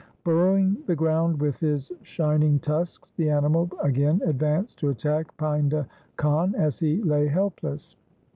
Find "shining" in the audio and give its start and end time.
2.01-2.57